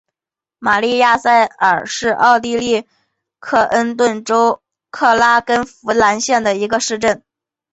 [0.57, 2.87] 玛丽亚萨尔是奥地利
[3.37, 7.23] 克恩顿州克拉根福兰县的一个市镇。